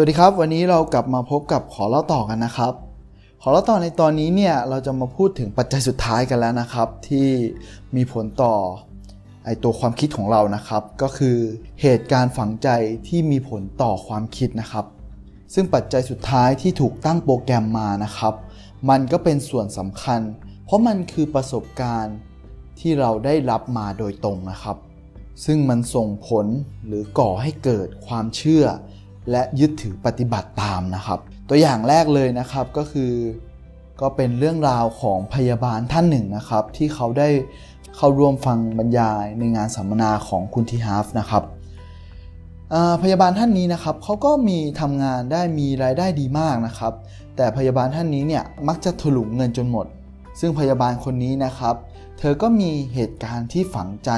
[0.00, 2.72] วัสดีครับ วันนี้เรากลับมาพบกับขอเล่าต่อกันนะครับ
[3.42, 7.28] ขอเล่าต่อในตอนนี้เนี่ยเราจะมาพูดถึงปัจจัยสุดท้ายกันแล้วนะครับ ที่
[7.96, 8.54] มีผลต่อ
[9.44, 11.36] ไอตัวความคิดของเรานะครับ ก็คือ
[11.82, 12.68] เหตุการณ์ฝังใจ
[13.08, 14.86] ที่มีผลต่อความคิดนะครับ
[15.54, 18.34] ซึ่งปัจจัยสุดท้ายที่ถูกตั้งโปรแกรมมานะครับ
[18.88, 20.20] มันก็เป็นส่วนสำคัญ
[20.64, 22.16] เพราะมันคือประสบการณ์
[22.80, 24.76] ที่เราได้รับมาโดยตรงนะครับ
[25.44, 26.46] ซึ่งมันส่งผล
[26.86, 28.66] หรือก่อให้เกิดความเชื่อ
[29.30, 31.18] และยึดถือปฏิบัติตามนะครับ
[31.48, 33.12] ตัวอย่างแรกเลยนะครับก็คือ
[34.00, 37.28] ก็เป็นเรื่องราวของพยาบาลท่านหนึ่งนะครับ ที่เขาได้
[37.96, 41.42] เข้าร่วมฟังบรรยายในงานสัมมนาของคุณทีฮาฟนะครับ
[43.02, 46.92] พยาบาลท่านนี้นะครับเขาก็มีทำงานได้มีรายได้ดีมากนะครับ
[47.36, 49.86] แต่พยาบาลท่านนี้เนี่ยมักจะถลุงเงินจนหมด
[50.40, 51.74] ซึ่งพยาบาลคนนี้นะครับ
[52.18, 54.10] เธอก็มีเหตุการณ์ที่ฝังใจ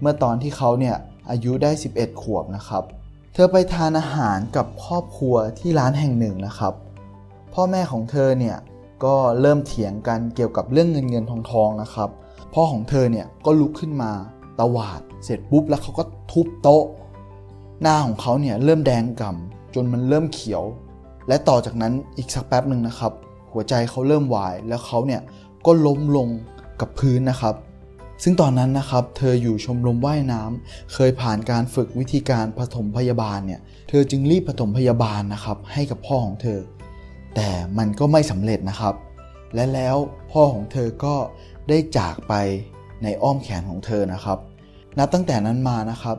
[0.00, 0.96] เมื่อตอนที่เขาเนี่ย
[1.30, 2.84] อายุได้ 11 ขวบนะครับ
[3.40, 6.74] ธอไปทานอาหารกับครอบครัวที่ร้านแห่งหนึ่งนะครับ
[7.54, 8.56] พ่อแม่ของเธอเนี่ย
[9.04, 12.08] ก็เริ่มเถียงกันเกี่ยวกับเรื่องเงินเงินทองทองนะครับ
[12.54, 14.12] พ่อของเธอเนี่ยก็ลุกขึ้นมา
[14.60, 16.84] ตวาด เสร็จปุ๊บแล้วเขาก็ทุบโต๊ะ
[17.80, 20.64] หน้าของเขาเนี่ยเริ่มแดงก่ำจนมันเริ่มเขียว
[21.28, 23.12] และต่อจากนั้นอีกสักแป๊บหนึ่งนะครับ
[23.52, 25.20] หัวใจเขาเริ่มวายแล้วเขาเนี่ย
[25.66, 26.28] ก็ล้มลง
[26.80, 27.54] กับพื้นนะครับ
[28.22, 36.58] ซึ่งตอนนั้นนะครับ เธออยู่ชมรมว่ายน้ำเคยผ่านการฝึกวิธีการผสมพยาบาลเนี่ย เธอจึงรีบผสมพยาบาลนะครับ ให้กับพ่อของเธอ
[37.36, 38.94] แต่มันก็ไม่สำเร็จนะครับ
[39.54, 39.96] และแล้ว
[40.32, 41.14] พ่อของเธอก็
[41.68, 42.34] ได้จากไป
[43.02, 44.38] ในอ้อมแขนของเธอนะครับ
[44.98, 46.16] นับตั้งแต่นั้นมานะครับ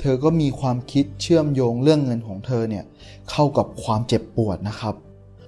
[0.00, 2.84] เธอก็มีความคิดเชื่อมโยงเรื่องเงินของเธอเนี่ย
[3.30, 4.94] เข้ากับความเจ็บปวดนะครับ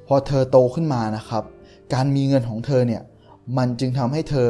[0.06, 1.44] พอเธอโตขึ้นมานะครับ
[1.94, 3.02] การมีเงินของเธอเนี่ย
[3.56, 4.48] มันจึงทำให้เธอ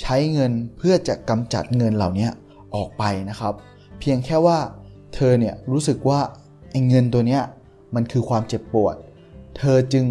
[0.00, 2.28] ใช้เงินเพื่อจะกำจัดเงินเหล่านี้
[2.74, 3.54] ออกไปนะครับ
[4.00, 4.58] เพียงแค่ว่า
[5.14, 6.20] เธอเนี่ยรู้สึกว่า
[6.70, 7.42] ไอ้เงินตัวเนี้ย
[7.94, 8.96] มันคือความเจ็บปวด
[9.58, 10.04] เธอจึง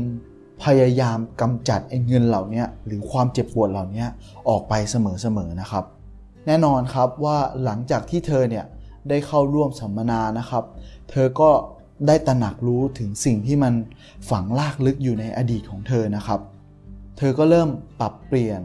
[0.63, 4.05] พยายามกำจัดไอ้เงินเหล่านี้หรือความเจ็บปวดเหล่านี้
[4.49, 4.95] ออกไปเส
[5.37, 5.83] มอๆนะครับ
[6.45, 8.65] แน่นอนครับว่าหลังจากที่เธอเนี่ย
[9.09, 10.63] ได้เข้าร่วมสัมมนานะครับ
[11.09, 11.49] เธอก็
[12.07, 13.73] ได้ตระหนักรู้ถึงสิ่งที่มัน
[14.29, 16.39] ฝังลากลึกอยู่ในอดีตของเธอนะครับ
[17.17, 18.61] เธอก็เริ่มปรับเปลี่ยน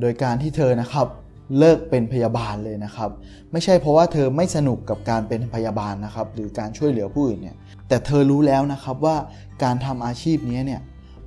[0.00, 1.06] โดยการที่เธอนะครับ
[1.58, 3.10] เลิกเป็นพยาบาลเลยนะครับ
[3.52, 7.56] ไม่ใช่เพราะว่าเธอไม่สนุกกับการเป็นพยาบาลนะครับ หรือการช่วยเหลือผู้อื่นเนี่ย
[7.88, 9.16] แต่เธอรู้แล้วนะครับว่า
[9.62, 10.80] การทำอาชีพนี้เนี่ย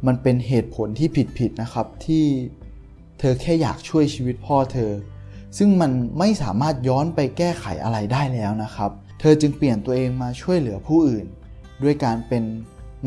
[0.07, 2.25] มันเป็นเหตุผลที่ผิดๆนะครับที่
[3.19, 4.91] เธอแค่อยากช่วยชีวิตพ่อเธอ
[5.57, 11.25] ซึ่งมันไม่สามารถย้อนไปแก้ไขอะไรได้แล้วนะครับ เธอจึงเปลี่ยนตัวเองมาช่วยเหลือผู้อื่น
[11.83, 12.43] ด้วยการเป็น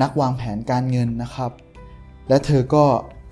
[0.03, 1.51] นักวางแผนการเงินนะครับ
[2.29, 2.85] และเธอก็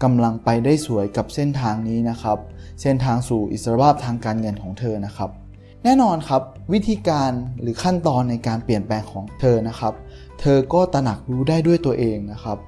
[0.03, 2.39] กำลังไปได้สวยกับเส้นทางนี้นะครับ
[2.83, 5.31] เส้นทางสู่อิสรภาพทางการเงินของเธอนะครับ
[5.85, 6.43] แน่นอนครับ
[6.73, 9.95] วิธีการหรือขั้นตอนในการเปลี่ยนแปลงของเธอนะครับ
[10.41, 12.59] เธอก็ตระหนักรู้ได้ด้วยตัวเองนะครับ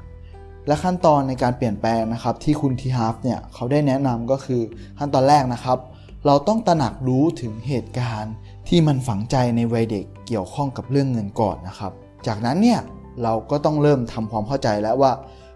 [0.66, 4.62] และขั้นตอนในการเปลี่ยนแปลงนะครับ ที่คุณทีฮาร์ฟเนี่ยเขาได้แนะนำก็คือ
[4.98, 5.78] ขั้นตอนแรกนะครับ
[6.26, 8.34] เราต้องตระหนักรู้ถึงเหตุการณ์
[8.68, 11.92] ที่มันฝังใจในวัยเด็กเกี่ยวข้องกับเรื่องเงินก่อนนะครับ
[12.26, 12.80] จากนั้นเนี่ย
[13.22, 15.12] เราก็ต้องเริ่มทำความเข้าใจแล้วว่า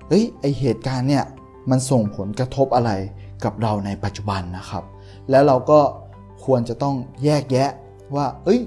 [0.08, 1.24] เฮ้ยไอเหตุการณ์เนี่ย
[1.70, 2.90] มันส่งผลกระทบอะไร
[3.44, 4.84] กับเราในปัจจุบันนะครับ
[5.30, 5.80] แล้วเราก็
[6.44, 7.70] ควรจะต้องแยกแยะ
[8.14, 8.60] ว่า เอ้ย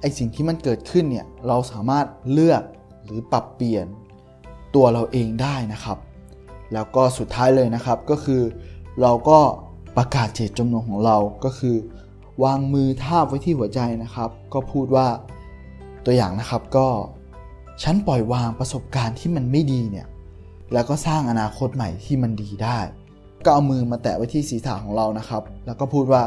[0.00, 2.62] ไอสิ่งที่มันเกิดขึ้นเนี่ยเราสามารถเลือก
[3.04, 3.86] หรือปรับเปลี่ยน
[4.74, 5.98] ตัวเราเองได้นะครับ
[6.72, 8.42] แล้วก็สุดท้ายเลยนะครับก็คือ
[9.02, 9.38] เราก็
[9.96, 11.76] ประกาศเจตจำนงของเราก็คือ
[12.44, 15.06] วางมือทาบไว้ที่หัวใจนะครับ ก็พูดว่า
[16.04, 16.86] ตัวอย่างนะครับก็
[17.82, 20.06] ฉันปล่อยวางประสบการณ์ที่มันไม่ดีเนี่ย
[20.72, 22.78] แล้วก็สร้างอนาคตใหม่ที่มันดีได้
[23.44, 26.22] ก็เอามือมาแตะไว้ที่ศีรษะของเรานะครับ แล้วก็พูดว่า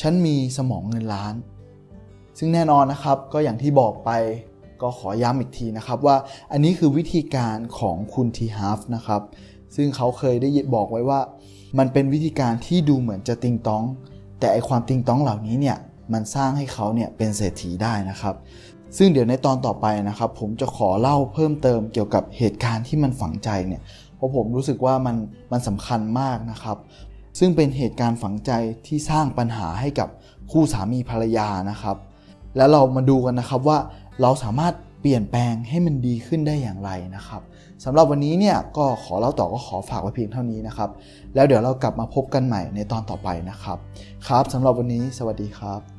[0.00, 1.34] ฉันมีสมองเงินล้าน
[2.38, 4.10] ซึ่งแน่นอนนะครับก็อย่างที่บอกไป
[4.82, 6.16] ก็ขอย้ำอีกทีนะครับว่า
[6.52, 9.22] อันนี้คือวิธีการของคุณทีฮาฟนะครับ
[9.76, 11.20] ซึ่งเขาเคยได้บอกไว้ว่า
[11.78, 13.84] มันเป็นวิธีการที่ดูเหมือนจะติงต้อง
[14.40, 15.78] แต่ไอความติงต้องเหล่านี้เนี่ย
[16.12, 18.34] มันสร้างให้เขาเนี่ยเป็นเศรษฐีได้นะครับ
[18.96, 23.82] ซึ่งเดี๋ยวในตอนต่อไปนะครับ ผมจะขอเล่าเพิ่มเติมเกี่ยวกับเหตุการณ์ที่มันฝังใจเนี่ย
[24.16, 25.16] เพราะผมรู้สึกว่ามัน
[25.52, 26.76] มันสำคัญมากนะครับ
[27.38, 28.50] ซึ่งเป็นเหตุการณ์ฝังใจ
[28.86, 30.08] ที่สร้างปัญหาให้กับ
[30.50, 31.96] คู่สามีภรรยานะครับ
[32.56, 33.78] แล้วเรามาดูกันนะครับว่า
[34.22, 37.42] เราสามารถเปลี่ยนแปลงให้มันดีขึ้นได้อย่างไรนะครับ
[37.84, 40.90] สำหรับวันนี้เนี่ยก็ขอเล่าต่อก็ขอฝากไว้เพียงเท่านี้นะครับ
[41.34, 43.78] แล้วเดี๋ยวเรากลับมาพบกันใหม่ในตอนต่อไปนะครับ
[44.28, 45.95] ครับสำหรับวันนี้สวัสดีครับ